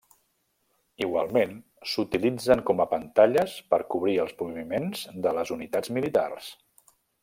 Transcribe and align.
Igualment, 1.05 1.53
s'utilitzen 1.91 2.65
com 2.71 2.83
a 2.85 2.89
pantalles 2.95 3.55
per 3.75 3.83
cobrir 3.95 4.17
els 4.27 4.37
moviments 4.43 5.07
de 5.29 5.39
les 5.41 5.57
unitats 5.61 5.99
militars. 6.01 6.55